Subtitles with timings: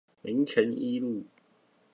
[0.23, 1.27] 民權一路